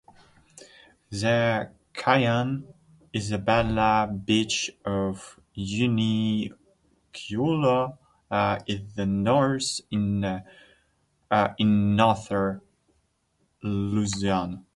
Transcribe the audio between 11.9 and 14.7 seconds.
Northern Luzon.